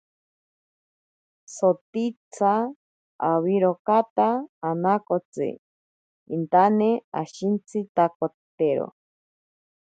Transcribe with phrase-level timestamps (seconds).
[1.55, 2.53] Sotitsa
[3.31, 4.27] owirakotaka
[4.69, 5.47] anaakotsi
[6.35, 6.89] intane
[7.21, 8.87] ashintsitakotero.